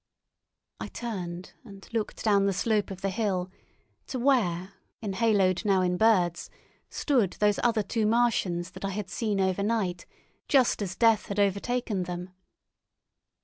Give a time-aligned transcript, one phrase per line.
[0.79, 3.51] I turned and looked down the slope of the hill
[4.07, 6.49] to where, enhaloed now in birds,
[6.89, 10.07] stood those other two Martians that I had seen overnight,
[10.47, 12.31] just as death had overtaken them.